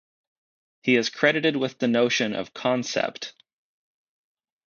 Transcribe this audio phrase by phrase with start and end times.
[0.81, 3.35] He is credited with the notion of concept.